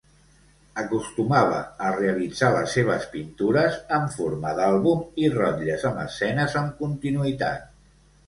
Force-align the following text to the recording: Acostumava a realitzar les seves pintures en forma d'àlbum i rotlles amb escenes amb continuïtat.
Acostumava 0.83 1.57
a 1.89 1.89
realitzar 1.97 2.47
les 2.55 2.71
seves 2.77 3.03
pintures 3.11 3.77
en 3.99 4.09
forma 4.15 4.55
d'àlbum 4.61 5.03
i 5.25 5.29
rotlles 5.37 5.85
amb 5.91 6.03
escenes 6.05 6.57
amb 6.63 6.83
continuïtat. 6.85 7.69